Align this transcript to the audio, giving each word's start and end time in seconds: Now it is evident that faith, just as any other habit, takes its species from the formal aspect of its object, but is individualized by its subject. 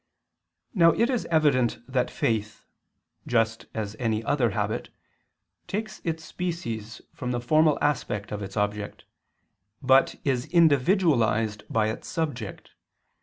Now 0.73 0.93
it 0.93 1.11
is 1.11 1.25
evident 1.27 1.77
that 1.87 2.09
faith, 2.09 2.65
just 3.27 3.67
as 3.75 3.95
any 3.99 4.23
other 4.23 4.49
habit, 4.49 4.89
takes 5.67 6.01
its 6.03 6.25
species 6.25 7.03
from 7.13 7.29
the 7.29 7.39
formal 7.39 7.77
aspect 7.83 8.31
of 8.31 8.41
its 8.41 8.57
object, 8.57 9.05
but 9.79 10.15
is 10.23 10.47
individualized 10.47 11.65
by 11.69 11.89
its 11.89 12.07
subject. 12.07 12.71